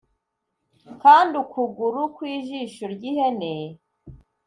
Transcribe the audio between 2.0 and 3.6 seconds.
kw'ijisho ry'ihene.'